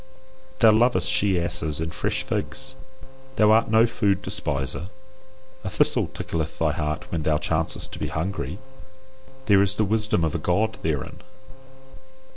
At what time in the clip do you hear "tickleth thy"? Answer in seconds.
6.07-6.71